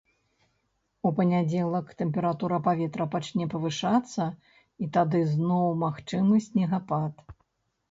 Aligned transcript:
У 1.09 1.09
панядзелак 1.19 1.91
тэмпература 1.99 2.57
паветра 2.69 3.07
пачне 3.17 3.45
павышацца 3.53 4.27
і 4.85 4.91
тады 4.99 5.23
зноў 5.37 5.71
магчымы 5.87 6.43
снегапад. 6.49 7.25